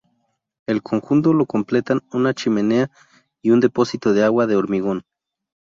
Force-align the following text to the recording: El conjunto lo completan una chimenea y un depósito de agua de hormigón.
El 0.65 0.81
conjunto 0.81 1.31
lo 1.31 1.45
completan 1.45 2.01
una 2.11 2.33
chimenea 2.33 2.89
y 3.43 3.51
un 3.51 3.59
depósito 3.59 4.13
de 4.13 4.23
agua 4.23 4.47
de 4.47 4.55
hormigón. 4.55 5.03